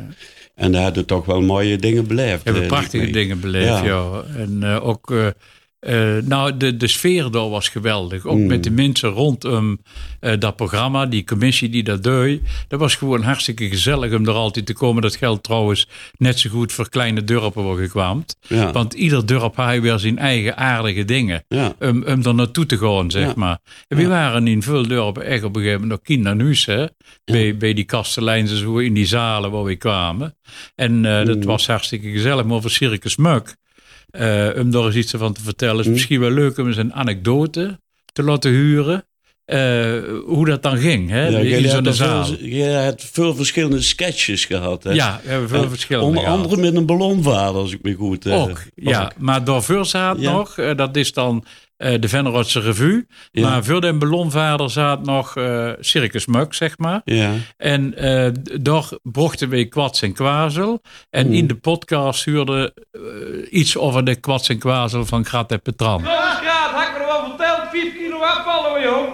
[0.56, 2.44] En daar hadden toch wel mooie dingen beleefd.
[2.44, 3.84] Hebben eh, prachtige dingen beleefd, ja.
[3.84, 4.24] Ja.
[4.38, 5.34] En eh, ook...
[5.80, 8.26] eh, nou, de, de sfeer daar was geweldig.
[8.26, 8.48] Ook Mm.
[8.48, 9.80] met de mensen rondom
[10.20, 12.42] eh, dat programma, die commissie die dat deed.
[12.68, 15.02] Dat was gewoon hartstikke gezellig om er altijd te komen.
[15.02, 15.88] Dat geldt trouwens
[16.18, 18.26] net zo goed voor kleine dorpen waar je kwam.
[18.48, 18.72] Ja.
[18.72, 21.44] Want ieder dorp had weer zijn eigen aardige dingen.
[21.48, 21.74] Ja.
[21.80, 23.34] Om, om er naartoe te gaan, zeg Ja.
[23.36, 23.58] maar.
[23.88, 26.86] En we waren in veel dorpen echt op een gegeven moment nog hè.
[27.26, 30.36] Bij, bij die kasteleins en zo, in die zalen waar we kwamen.
[30.76, 31.44] En eh, dat Mm.
[31.44, 32.46] was hartstikke gezellig.
[32.46, 33.56] Maar over Circus Muk,
[34.12, 35.92] eh, om daar eens iets van te vertellen, is Mm.
[35.92, 37.80] misschien wel leuk om eens een anekdote
[38.14, 39.04] te laten huren.
[39.46, 39.94] eh,
[40.26, 42.26] hoe dat dan ging, hè, Ja, in jullie zo'n hadden zaal.
[42.26, 44.84] veel, je hebt veel verschillende sketches gehad.
[44.84, 44.92] Hè?
[44.92, 46.38] Ja, we hebben veel En verschillende Onder gehad.
[46.38, 48.26] andere met een ballonvader, als ik me goed...
[48.26, 49.06] eh, Ook, ja.
[49.10, 49.44] ik- Maar
[49.86, 50.32] zaten Ja.
[50.32, 53.08] nog, eh, dat is dan eh, de Vennerootse Revue.
[53.32, 53.50] Ja.
[53.50, 57.02] Maar voor de ballonvader zat nog eh Circus Muk, zeg maar.
[57.06, 58.30] Ja, En eh
[58.62, 60.82] daar brachten we kwats en kwazel.
[61.10, 61.34] En Mm.
[61.34, 63.02] in de podcast huurde eh,
[63.60, 66.02] iets over de kwats en kwazel van Grat en Petran.
[66.02, 69.08] Trouwens, Graat, had ik me er wel verteld, 5 kilo afvallen we, jong.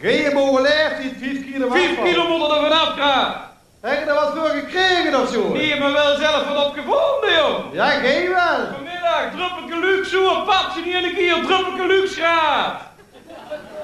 [0.00, 2.10] Geen mogen leeftijd, 5 kilo 5 afvallen.
[2.12, 3.48] kilo moeten er vanaf gaan.
[3.80, 5.48] Heb je er wat voor gekregen of zo?
[5.48, 7.64] Nee, maar wel zelf wat op gevonden, jong.
[7.72, 8.58] Ja, geen wel.
[8.72, 12.80] Vanmiddag, druppelke luxe, zo, pat je niet een keer, druppelke luxe gaat.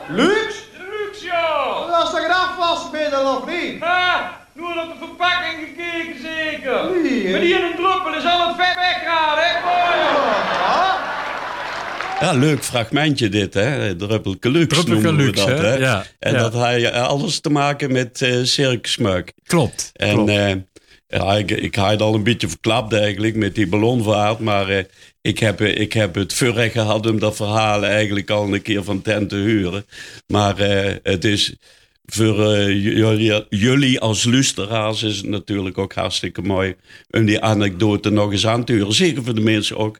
[0.08, 0.54] Lux?
[0.76, 1.90] De luxe, joh.
[1.90, 3.82] Dat is toch een afwasmiddel of niet?
[3.82, 6.84] Ha, nu op de verpakking gekeken zeker.
[6.84, 7.30] Nee?
[7.30, 10.35] Maar die in een druppel is al het vet weggaan, hè, joh.
[12.20, 13.96] Ja, leuk fragmentje dit, hè?
[13.96, 15.54] Druppelke Lux Druppelke noemen we Lux, dat, hè?
[15.54, 15.74] hè?
[15.74, 16.38] Ja, En ja.
[16.38, 19.32] dat had alles te maken met eh Circus Muk.
[19.46, 19.90] Klopt.
[19.94, 20.30] En klopt.
[20.30, 20.52] eh,
[21.08, 24.38] ja, ik, ik had het al een beetje verklapt eigenlijk met die ballonvaart.
[24.38, 24.84] Maar eh,
[25.20, 28.84] ik, heb, eh, ik heb het voorrecht gehad om dat verhaal eigenlijk al een keer
[28.84, 29.86] van tent te huren.
[30.26, 31.54] Maar eh, het is
[32.06, 36.74] voor eh, jullie, jullie als luisteraars is het natuurlijk ook hartstikke mooi
[37.10, 38.92] om die anekdote nog eens aan te huren.
[38.92, 39.98] Zeker voor de mensen ook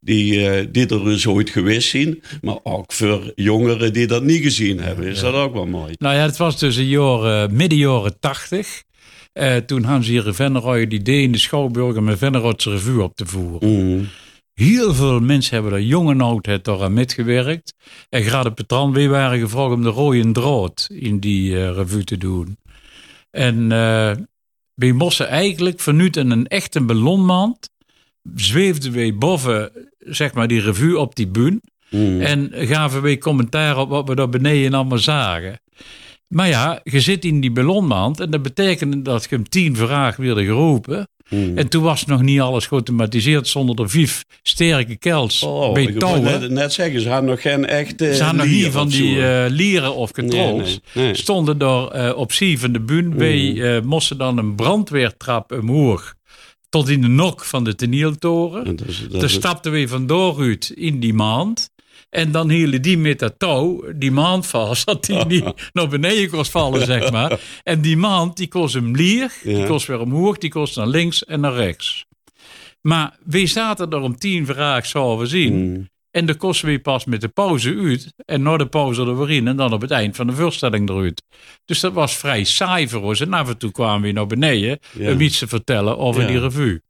[0.00, 2.22] die, eh, die er dus ooit geweest zijn.
[2.40, 5.06] Maar ook voor jongeren die dat niet gezien hebben.
[5.06, 5.94] Is dat ook wel mooi.
[5.98, 8.84] Nou ja, het was dus de jaren, midden jaren tachtig.
[9.32, 13.26] Eh, toen ze hier Venneroy het idee in de Schouwburg om een revue op te
[13.26, 13.68] voeren.
[13.68, 14.08] Mm.
[14.56, 17.74] Heel veel mensen hebben er jong en oud het daar aan metgewerkt.
[18.08, 22.16] En Grade Petran, wij waren gevraagd om de rode draad in die eh, revue te
[22.16, 22.58] doen.
[23.30, 24.12] En eh
[24.76, 27.70] wij moesten eigenlijk vanuit een echte ballonmand
[28.34, 31.60] zweefden wij boven zeg maar, die revue op die bühne.
[31.90, 32.20] Mm.
[32.20, 35.60] En gaven wij commentaar op wat we daar beneden allemaal zagen.
[36.28, 40.22] Maar ja, je zit in die ballonmand en dat betekent dat je hem tien vragen
[40.22, 41.08] weer geroepen.
[41.30, 41.58] Mm.
[41.58, 45.98] En toen was nog niet alles geautomatiseerd zonder de vijf sterke kels Oh, bij ik
[45.98, 46.22] touwen.
[46.40, 49.44] net, net zeggen, ze hadden nog geen echte Ze hadden nog niet van die eh,
[49.50, 50.80] lieren of controls.
[50.94, 51.14] nee, nee.
[51.14, 53.16] Stonden daar eh, op van de buun.
[53.16, 56.14] Wij eh, moesten dan een brandweertrap omhoog.
[56.68, 58.76] Tot in de nok van de tenieltoren.
[58.76, 58.86] Toen
[59.22, 61.70] is- stapten we vandoor uit in die maand.
[62.16, 64.86] En dan hielden die met dat touw die maand vast.
[64.96, 67.40] Dat die niet naar beneden kon vallen, zeg maar.
[67.62, 69.32] En die maand, die kost hem lier.
[69.42, 70.38] Die kost weer omhoog.
[70.38, 72.04] Die kost naar links en naar rechts.
[72.80, 75.70] Maar we zaten er om tien vraag zouden zien.
[75.70, 75.88] Mm.
[76.10, 78.12] En dan kosten we pas met de pauze uit.
[78.24, 79.48] En na de pauze er weer in.
[79.48, 81.22] En dan op het eind van de voorstelling eruit.
[81.64, 83.20] Dus dat was vrij saai voor ons.
[83.20, 85.12] En af en toe kwamen we naar beneden Ja.
[85.12, 86.26] om iets te vertellen over Ja.
[86.26, 86.82] die revue.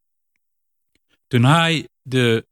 [1.27, 2.47] Toen hij de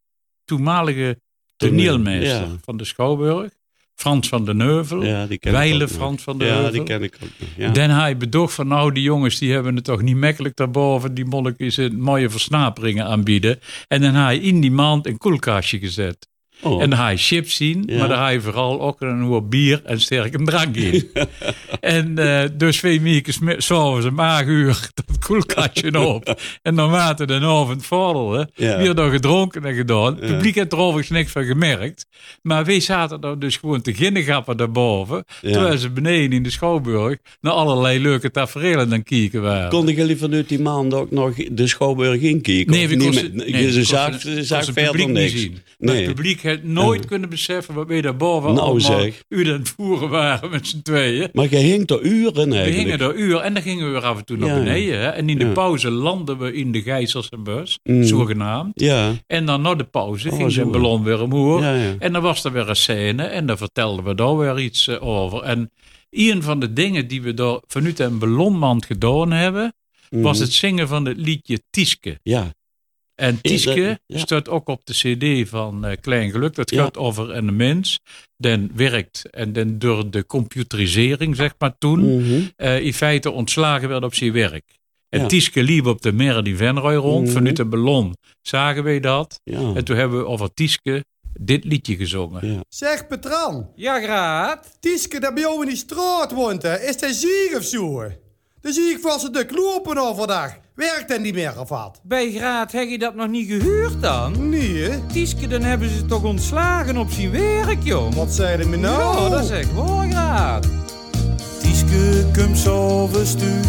[0.45, 1.19] toenmalige
[1.57, 2.55] toneelmeester Ja.
[2.63, 3.51] van de Schouwburg,
[3.95, 5.87] Frans van den Neuvel, Ja, Weile.
[5.87, 6.71] Frans van den Ja, Heuvel.
[6.71, 7.49] die ken ik ook nog.
[7.57, 7.69] Ja.
[7.71, 11.13] Dan hij bedocht van nou, die jongens die hebben het toch niet makkelijk daarboven.
[11.13, 13.59] Die monnikjes een mooie versnaperingen aanbieden.
[13.87, 16.27] En dan hij in die maand een koelkastje gezet.
[16.61, 16.81] Oh.
[16.81, 17.97] En dan ga je chips zien, Ja.
[17.99, 21.09] maar dan ga je vooral ook een hoop bier en sterke drank in.
[21.79, 26.39] en eh, dus twee miekjes s'avonds een maaguur dat koelkastje op.
[26.61, 28.77] En naarmate de avond vorderde, Ja.
[28.77, 30.15] weer dan gedronken en gedaan.
[30.19, 32.05] Het publiek heeft er overigens niks van gemerkt.
[32.41, 35.25] Maar wij zaten daar dus gewoon te ginnegappen daarboven.
[35.41, 39.69] Terwijl ze beneden in de Schouwburg naar allerlei leuke tafereelen dan kijken waren.
[39.69, 42.71] Konden jullie vanuit die maand ook nog de Schouwburg inkijken?
[42.73, 45.33] Nee, we konden, nee, je we zag, we verder niks.
[45.33, 45.57] niet zien.
[45.79, 45.95] Nee.
[45.95, 49.21] Het publiek heeft nooit kunnen beseffen wat wij daarboven Nou, allemaal zeg.
[49.29, 51.29] u aan het voeren waren met z'n tweeën.
[51.33, 52.75] Maar je hing er uren We eigenlijk.
[52.75, 54.55] hingen er uur en dan gingen we weer af en toe naar Ja.
[54.63, 54.99] beneden.
[54.99, 55.07] Hè?
[55.15, 55.51] En in de Ja.
[55.51, 58.03] pauze landden we in de Gijzelse bus, Mm.
[58.03, 58.71] zogenaamd.
[58.81, 61.61] Ja, En dan na de pauze Oh, ging de ballon weer omhoog.
[61.61, 61.95] ja, ja.
[61.99, 65.03] En dan was er weer een scène en dan vertelden we daar weer iets eh,
[65.07, 65.41] over.
[65.41, 65.71] En
[66.09, 69.73] een van de dingen die we daar vanuit een ballonmand gedaan hebben,
[70.09, 70.45] was Mhm.
[70.45, 72.19] het zingen van het liedje Tieske.
[72.23, 72.53] Ja,
[73.15, 76.55] En Tieske dat- staat ook op de cd van eh, Klein Geluk.
[76.55, 77.99] Dat gaat over een mens
[78.37, 82.41] die werkt en dan door de computerisering, zeg maar toen, Mhm.
[82.55, 84.63] eh, in feite ontslagen werd op zijn werk.
[85.09, 85.27] En Ja.
[85.27, 87.25] Tieske liep op de Mer die Venrooy rond.
[87.25, 87.33] Mhm.
[87.35, 89.39] Vanuit de ballon zagen wij dat.
[89.43, 89.71] ja.
[89.75, 91.05] En toen hebben we over Tieske
[91.39, 92.53] dit liedje gezongen.
[92.53, 92.63] ja.
[92.69, 93.69] Zeg, Petran.
[93.75, 94.77] Ja, graad.
[94.79, 98.03] Tieske dat bij jou in die straat woont, hè, is hij ziek of zo?
[98.61, 100.57] Dan zie ik vast de klopen overdag.
[100.75, 101.99] Werkt hij niet meer of wat?
[102.03, 104.49] Bij graad heb je dat nog niet gehuurd dan?
[104.49, 104.99] Nee, hè?
[105.13, 108.15] Tieske, dan hebben ze toch ontslagen op zijn werk, jong.
[108.15, 109.23] Wat zei hij me nou?
[109.23, 110.67] Ja, dat is echt waar, graad.
[111.61, 113.67] Tieske komt s'avonds thuis.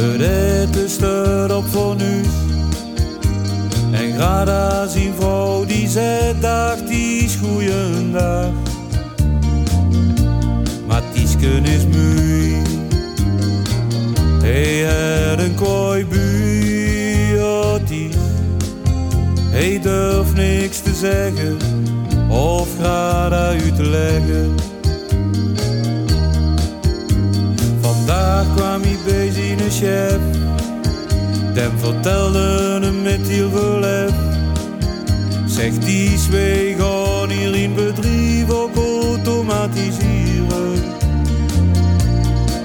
[0.00, 2.20] Het eten staat op voor nu.
[3.92, 8.50] En Grada zijn vrouw die zegt dag die is goeiedag.
[10.86, 12.62] Maar Tieske is moe.
[14.42, 18.16] Hij heeft een kooi buurties.
[19.40, 21.56] Hij durft niks te zeggen
[22.28, 24.67] of Grada uit te leggen.
[28.28, 30.18] Vandaag kwam hij bij zijn chef.
[31.54, 34.12] Den vertelde hem met heel veel lef.
[35.46, 40.72] Zegt die twee gaan hier in bedrijf ook automatiseren.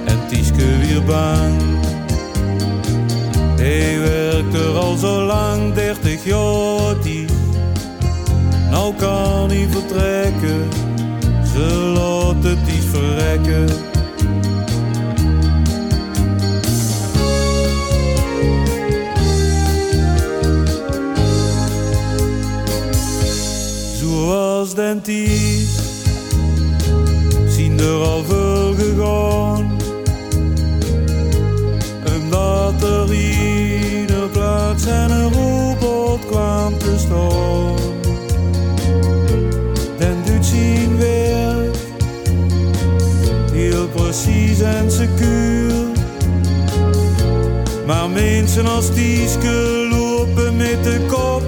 [0.06, 1.54] En Tieske weer bang.
[3.56, 6.96] Hij werkt er al zo lang, 30 jaar.
[8.70, 10.68] Nou kan hij vertrekken,
[11.54, 13.93] ze laat het Ties verrekken.
[27.48, 29.78] Zien er al veel gegaan.
[32.16, 37.76] Omdat er ieder plaats en een robot kwam te staan.
[39.98, 41.76] Den doet zien werk
[43.52, 45.74] heel precies en secuur.
[47.86, 51.43] Maar mensen als Tieske lopen met de kop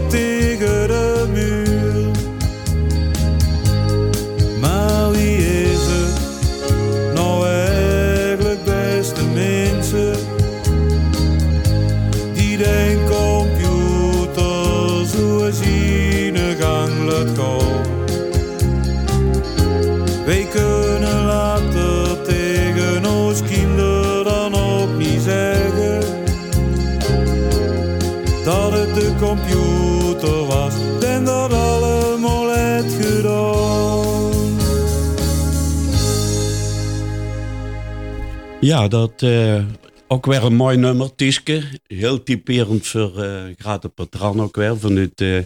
[38.65, 39.65] Ja, dat eh,
[40.08, 41.63] ook weer een mooi nummer, Tieske.
[41.88, 45.39] Heel typerend voor eh Grate Patran ook weer, vanuit, eh,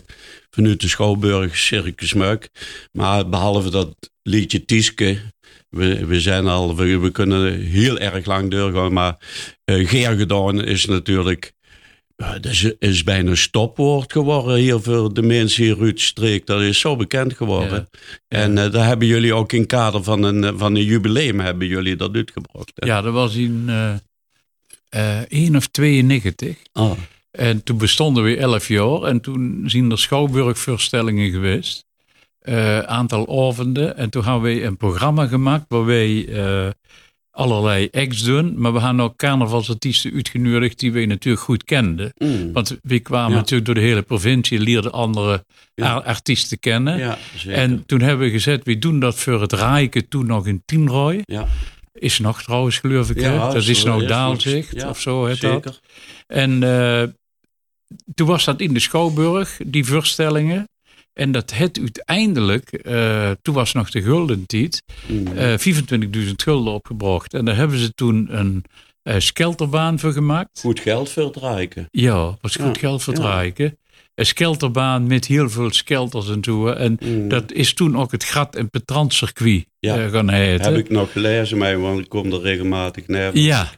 [0.50, 2.50] vanuit de Schouwburg Circus Muik.
[2.92, 5.18] Maar behalve dat liedje Tieske,
[5.70, 9.18] we, we zijn al, we, we kunnen heel erg lang doorgaan, maar
[9.66, 11.54] eh Geergedaan is natuurlijk,
[12.20, 16.46] dat is, is bijna een stopwoord geworden hier voor de mensen hier uit streek.
[16.46, 17.90] Dat is zo bekend geworden.
[18.28, 21.68] En eh, daar hebben jullie ook in kader van een, eh, van een jubileum hebben
[21.68, 22.72] jullie dat uitgebracht.
[22.76, 22.88] hè?
[22.88, 23.94] Ja, dat was in eh
[24.90, 26.58] eh 1 of 92.
[26.72, 26.92] Ah.
[27.32, 29.04] En toen bestonden we 11 jaar.
[29.04, 31.86] En toen zijn er schouwburgvoorstellingen geweest.
[32.40, 33.98] Eh aantal avonden.
[33.98, 36.28] En toen hebben we een programma gemaakt waar wij
[37.40, 38.54] allerlei acts doen.
[38.62, 42.12] Maar we hebben ook carnavalsartiesten uitgenodigd die we natuurlijk goed kenden.
[42.18, 42.54] Mm.
[42.54, 43.36] Want we kwamen Ja.
[43.38, 45.94] natuurlijk door de hele provincie, leerden andere Ja.
[45.96, 46.98] artiesten kennen.
[46.98, 47.60] Ja, zeker.
[47.60, 51.22] En toen hebben we gezegd, we doen dat voor het Rijken toen nog in Tienrooy.
[51.26, 51.48] ja.
[51.94, 53.22] Is nog trouwens, geloof ik.
[53.22, 55.52] dat is nou is Daalzicht nog- ja, of zo heet dat.
[55.64, 55.80] Zeker.
[56.28, 57.04] En eh,
[58.16, 60.68] toen was dat in de Schouwburg, die voorstellingen.
[61.20, 65.28] En dat het uiteindelijk, eh, toen was nog de guldentijd, Mm.
[65.28, 67.34] eh 25.000 gulden opgebracht.
[67.34, 68.64] En daar hebben ze toen een
[69.04, 70.60] eh, skelterbaan voor gemaakt.
[70.60, 71.88] Goed geld rijken.
[71.92, 73.14] Ja, was goed Ja, geld ja.
[73.14, 73.78] rijken.
[74.16, 76.68] Een skelterbaan met heel veel skelters en zo.
[76.68, 77.28] En Mm.
[77.28, 79.98] dat is toen ook het Grat- en Petrantcircuit Ja.
[79.98, 80.66] eh, gaan heten.
[80.74, 83.38] Heb ik nog gelezen, maar, want ik kom er regelmatig naar.
[83.38, 83.70] Ja,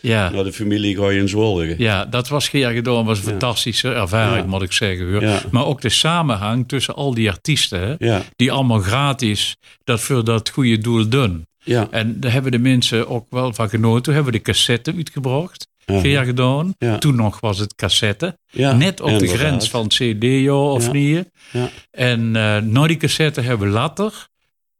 [0.00, 0.28] ja.
[0.30, 1.74] Naar de familie Gooien Zwolgen.
[1.78, 3.04] Ja, dat was Geer gedaan.
[3.04, 3.30] was een Ja.
[3.30, 4.50] fantastische ervaring, Ja.
[4.50, 5.20] moet ik zeggen.
[5.20, 5.40] Ja.
[5.50, 10.48] Maar ook de samenhang tussen al die artiesten, hè, die allemaal gratis dat voor dat
[10.48, 11.46] goede doel doen.
[11.64, 11.88] ja.
[11.90, 14.02] En daar hebben de mensen ook wel van genoten.
[14.02, 16.24] Toen hebben we de cassette uitgebracht, ja.
[16.24, 16.74] Gedaan.
[16.78, 16.98] Ja.
[16.98, 18.38] Toen nog was het cassette.
[18.50, 21.30] Ja, Net op de grens van CD, ja, of niet.
[21.52, 21.68] Ja.
[21.90, 24.26] En eh na die cassette hebben we later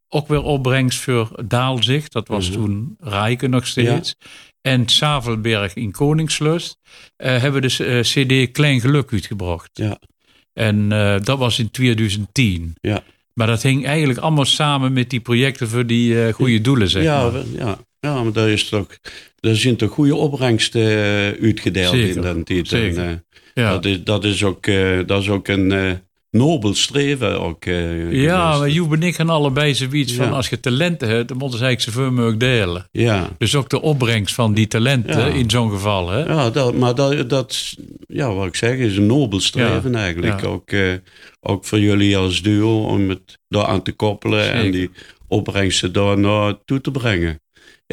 [0.09, 2.13] ook weer opbrengst voor Daalzicht.
[2.13, 2.59] Dat was Mhm.
[2.59, 4.15] toen Rijken nog steeds.
[4.69, 6.77] En Savelberg in Koningslust
[7.17, 9.71] eh, hebben we de eh, CD Klein Geluk uitgebracht.
[9.73, 9.99] Ja.
[10.53, 12.75] En eh, dat was in 2010.
[12.81, 13.03] Ja.
[13.35, 17.03] Maar dat hing eigenlijk allemaal samen met die projecten voor die eh, goede doelen, zeg
[17.03, 17.43] ja, maar.
[17.57, 18.87] ja, ja, maar daar, is toch,
[19.41, 22.69] daar zijn toch goede opbrengsten eh, uitgedeeld Zeker, in dat tijd.
[22.69, 22.99] zeker.
[23.05, 23.09] En,
[23.55, 23.71] eh, Ja.
[23.71, 25.93] dat, is, dat, is ook, eh, dat is ook een eh,
[26.31, 27.41] nobel streven.
[27.41, 30.33] Ook, eh, Ja, maar Joep en ik gaan allebei zoiets van...
[30.33, 32.89] Als je talenten hebt, dan moeten ze eigenlijk zoveel mogelijk delen.
[32.93, 33.29] ja.
[33.39, 35.27] Dus ook de opbrengst van die talenten Ja.
[35.27, 36.09] in zo'n geval.
[36.11, 36.25] Hè?
[36.25, 37.75] Ja, dat, maar dat, dat,
[38.07, 40.45] ja, wat ik zeg, is een nobel streven eigenlijk.
[40.45, 40.93] Ook, eh,
[41.41, 44.91] ook voor jullie als duo om het daar aan te koppelen en die
[45.29, 47.41] opbrengsten daar naartoe te brengen.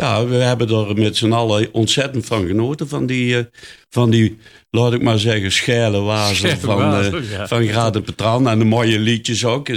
[0.01, 2.87] Ja, we hebben er met z'n allen ontzettend van genoten.
[2.87, 3.43] Van die, eh,
[3.89, 4.37] van die
[4.69, 7.47] laat ik maar zeggen, scheile wazen van, eh, ja.
[7.47, 8.49] van Graad en Petran.
[8.49, 9.67] En de mooie liedjes ook.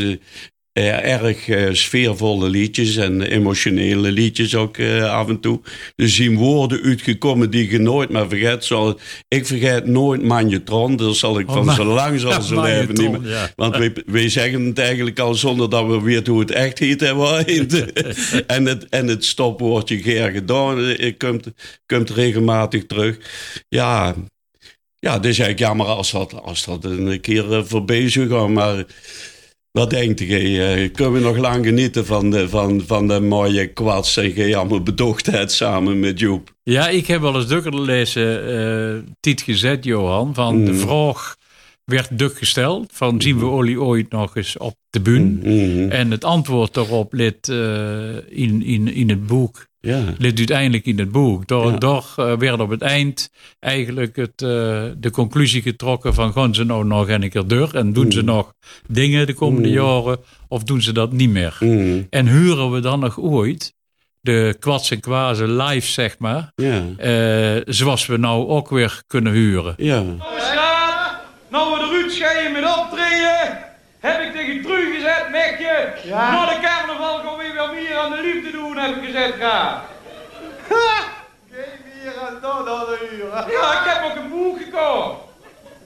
[0.79, 5.61] Eh, erg eh, sfeervolle liedjes en emotionele liedjes ook eh, af en toe.
[5.97, 8.65] Er zien woorden uitgekomen die je nooit meer vergeet.
[8.65, 8.95] Zoals,
[9.29, 10.97] ik vergeet nooit Magnetron.
[10.97, 13.31] Dat zal ik Oh, van zo lang zal ze leven niet meer.
[13.31, 13.51] ja.
[13.57, 17.03] Want wij, wij zeggen het eigenlijk al zonder dat we weten hoe het echt heet.
[18.47, 21.47] En, het, en het stopwoordje Geer gedaan komt,
[21.87, 23.17] komt regelmatig terug.
[23.69, 24.15] Ja,
[24.99, 28.53] ja, het is eigenlijk jammer als dat, als dat een keer voorbij zou gaan.
[28.53, 28.85] Maar
[29.71, 30.63] wat denkt je?
[30.63, 34.57] eh, kunnen we nog lang genieten van de, van, van de mooie kwats en je
[34.57, 36.55] allemaal bedochtheid samen met Joep?
[36.63, 40.81] Ja, ik heb wel eens dukker lezen, Tiet gezet, Johan, van de Mhm.
[40.81, 41.37] vraag
[41.85, 45.49] werd duk gesteld, van zien we olie ooit nog eens op de bühne?
[45.49, 45.91] Mhm.
[45.91, 50.99] En het antwoord daarop ligt eh, in, in, in het boek, Ja, ligt uiteindelijk in
[50.99, 51.47] het boek.
[51.47, 51.77] Door, Ja.
[51.77, 54.49] door eh, werd op het eind eigenlijk het, eh,
[54.97, 58.27] de conclusie getrokken van gaan ze nou nog een keer door en doen ze Mhm.
[58.27, 58.53] nog
[58.87, 59.77] dingen de komende Mhm.
[59.79, 61.57] jaren of doen ze dat niet meer?
[61.61, 62.03] Mhm.
[62.11, 63.75] En huren we dan nog ooit
[64.21, 69.33] de kwats en kwazen live, zeg maar, ja, eh, zoals we nou ook weer kunnen
[69.33, 69.75] huren.
[69.77, 70.01] ja.
[70.01, 70.17] Nou,
[71.51, 73.59] nou we de Ruud scheien met optreden,
[73.99, 75.93] heb ik tegen Tru gezet, Mekje.
[76.05, 76.47] Ja?
[76.47, 77.55] De carnaval gaan we weer
[77.99, 79.83] meer aan de liefde doen, heb ik gezet, ga.
[81.51, 83.51] Geen meer aan dat aan de uur.
[83.51, 85.17] Ja, ik heb ook een boek gekocht.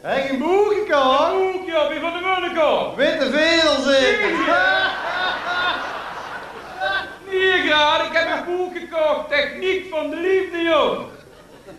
[0.01, 1.33] Heb je een boek gekocht?
[1.33, 2.97] Een boekje, wie van de Munnekoop.
[2.97, 4.31] Witte vedel zeker.
[7.31, 11.01] Nee, graad, ik heb een boek gekocht, Techniek van de Liefde, joh.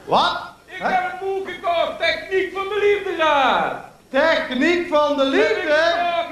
[0.05, 0.41] Wat?
[0.65, 3.92] Ik heb een boek gekocht, Techniek van de Liefde, graad.
[4.14, 5.82] Techniek van de liefde?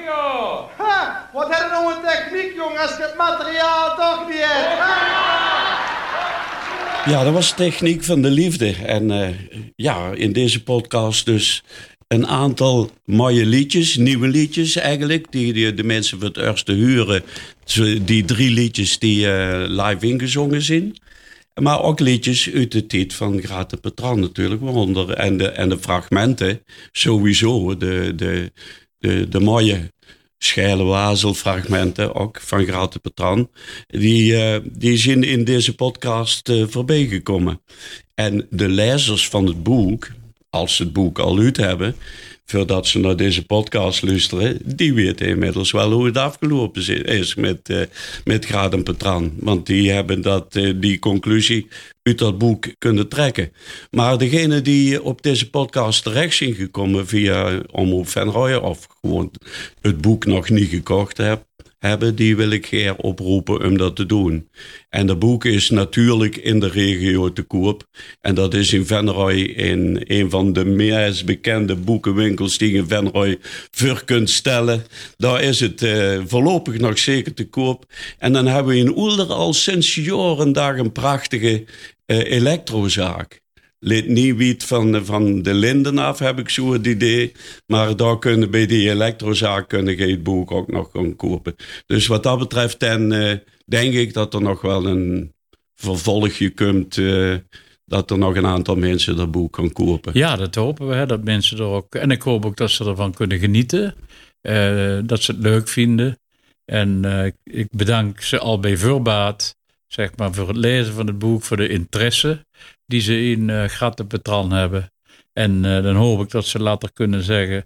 [0.06, 0.70] joh.
[0.78, 4.82] Ha, wat heb je nou een techniek, jongen, als je het materiaal toch niet hebt?
[7.12, 8.76] Ja, dat was techniek van de liefde.
[8.86, 9.30] En eh,
[9.76, 11.64] ja, in deze podcast dus
[12.08, 17.24] een aantal mooie liedjes, nieuwe liedjes eigenlijk, die, die de mensen voor het eerste huren.
[18.02, 20.96] Die drie liedjes die eh, live ingezongen zijn.
[21.62, 25.09] Maar ook liedjes uit de tijd van Grate Petran natuurlijk, waaronder.
[25.09, 27.78] En de, en de fragmenten, sowieso.
[27.78, 28.51] De, de,
[28.97, 29.91] de, de mooie
[30.38, 33.49] scheile wazelfragmenten, ook van Grate Petran.
[33.88, 37.62] Die, eh, die zijn in deze podcast eh, voorbij gekomen.
[38.16, 40.07] En de lezers van het boek,
[40.49, 41.95] als ze het boek al uit hebben,
[42.46, 47.70] voordat ze naar deze podcast luisteren, die weten inmiddels wel hoe het afgelopen is met,
[47.70, 47.82] eh
[48.24, 49.34] met Graat en Petran.
[49.39, 51.68] Want die hebben dat, eh, die conclusie
[52.04, 53.52] uit dat boek kunnen trekken.
[53.92, 59.32] Maar degene die op deze podcast terecht zijn gekomen via Omroep Venrooy of gewoon
[59.82, 61.46] het boek nog niet gekocht heb,
[61.82, 64.50] hebben, die wil ik geer oproepen om dat te doen.
[64.90, 67.88] En dat boek is natuurlijk in de regio te koop.
[68.22, 72.88] En dat is in Venrooy in een van de meest bekende boekenwinkels die je in
[72.88, 73.40] Venrooy
[73.72, 74.86] voor kunt stellen.
[75.18, 77.86] Daar is het eh, voorlopig nog zeker te koop.
[78.18, 81.66] En dan hebben we in Oelder al sinds jaren daar een prachtige
[82.06, 83.41] eh, elektrozaak.
[83.84, 87.32] Lid niet wiet van, van de Linden af, heb ik zo het idee.
[87.68, 91.56] Maar daar kunnen bij die elektrozaak kunnen je het boek ook nog gaan kopen.
[91.86, 95.34] Dus wat dat betreft, dan, eh, denk ik dat er nog wel een
[95.76, 96.98] vervolgje komt.
[96.98, 97.36] eh,
[97.86, 100.12] dat er nog een aantal mensen dat boek kan kopen.
[100.16, 100.94] Ja, dat hopen we.
[100.96, 101.96] Hè, dat mensen er ook.
[101.96, 103.96] En ik hoop ook dat ze ervan kunnen genieten.
[104.42, 106.20] eh, dat ze het leuk vinden.
[106.66, 107.06] En
[107.44, 109.56] ik bedank ze al bij voorbaat.
[109.92, 111.44] Zeg maar voor het lezen van het boek.
[111.44, 112.46] Voor de interesse
[112.86, 114.92] die ze in eh Grattenpetran hebben.
[115.34, 117.66] En eh, dan hoop ik dat ze later kunnen zeggen.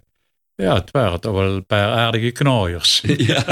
[0.54, 3.00] Ja, het waren toch wel een paar aardige knooiers.
[3.16, 3.44] Ja.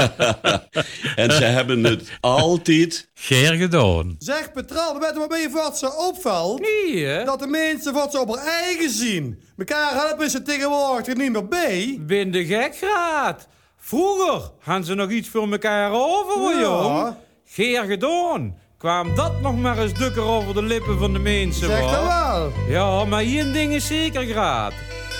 [1.15, 3.09] en ze hebben het altijd.
[3.13, 4.15] Geer gedaan.
[4.19, 6.59] Zeg Petran, weet je wat mij wat zo opvalt?
[6.59, 7.23] Nee, hè?
[7.23, 9.39] Dat de mensen wat ze op haar eigen zien.
[9.55, 11.97] Mekaar helpen ze tegenwoordig er niet meer bij.
[12.01, 13.47] Ben de gek gaat.
[13.77, 16.59] Vroeger hadden ze nog iets voor elkaar over, Ja.
[16.61, 17.15] jong.
[17.45, 18.57] Geer gedaan.
[18.85, 22.51] Kwam dat nog maar eens dukker over de lippen van de mensen, Zeg dat wel.
[22.67, 24.73] Ja, maar één ding is zeker graad.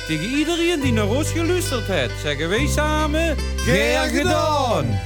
[0.07, 3.35] Tegen iedereen die naar ons geluisterd heeft, zeggen wij samen...
[3.55, 4.99] Geer gedaan!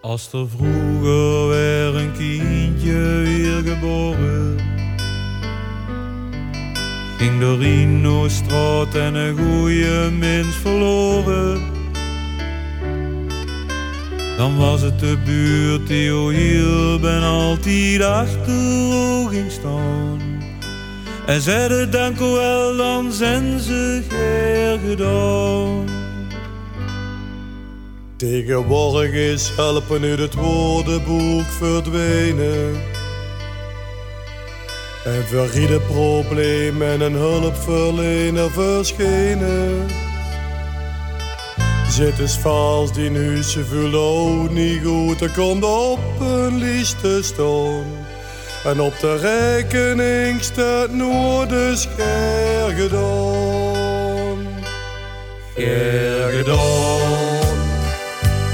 [0.00, 4.56] Als er vroeger weer een kindje weer geboren
[7.16, 11.77] Ging door Rino straat en een goeie mens verloren
[14.38, 20.20] Dan was het de buurt die o hielp en altijd achter ging staan
[21.26, 25.84] En zeiden dank u wel, dan zijn ze geer gedaan
[28.16, 32.72] Tegenwoordig is helpen uit het woordenboek verdwenen.
[35.04, 40.07] En voor ieder probleem en een hulpverlener verschenen.
[41.98, 47.00] Zit is vals die nu ze voelen ook niet goed, er komt op een lijst
[47.00, 47.84] te staan.
[48.64, 51.88] En op de rekening staat nooit.
[55.54, 56.78] Geer gedaan,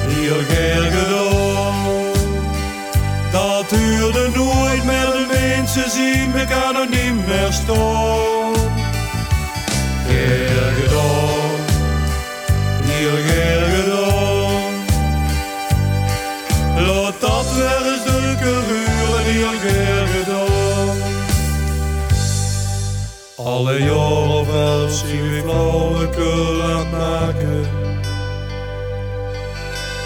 [0.09, 1.75] heel geer gedaan.
[3.33, 8.24] Dat duurde nooit meer, de mensen zien elkaar nog niet meer staan.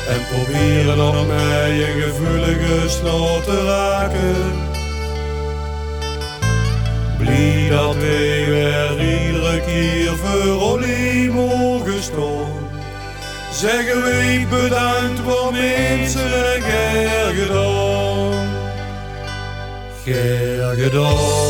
[0.09, 4.37] En proberen nog mij een gevoelige snor te raken.
[7.19, 12.69] Blij dat wij weer iedere keer voor Olly mogen staan.
[13.53, 16.63] Zeggen wij bedankt voor mensen en
[20.77, 21.49] gedaan.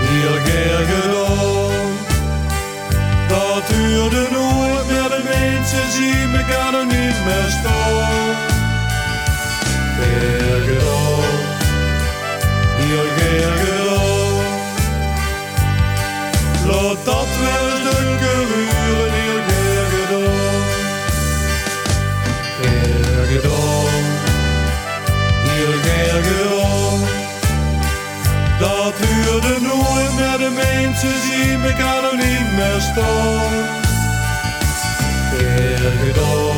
[0.00, 1.19] Heel geer gedaan.
[7.48, 8.34] Staan.
[9.96, 11.34] Geer gedaan.
[12.78, 14.34] Heel geer gedaan.
[16.66, 19.12] Laat dat wel dunker uren,
[19.94, 20.62] gedaan.
[22.60, 24.04] Geer gedaan.
[25.46, 27.00] Heel geer gedaan.
[28.58, 33.78] Dat duurde nooit meer, de mensen zien elkaar nog niet meer staan.
[35.30, 36.49] Geer gedaan,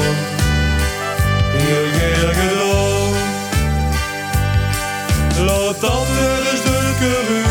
[7.03, 7.42] Laat